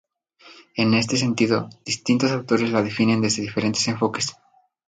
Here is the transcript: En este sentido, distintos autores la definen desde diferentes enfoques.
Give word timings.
En 0.77 0.95
este 0.95 1.15
sentido, 1.15 1.69
distintos 1.85 2.31
autores 2.31 2.71
la 2.71 2.81
definen 2.81 3.21
desde 3.21 3.43
diferentes 3.43 3.87
enfoques. 3.87 4.31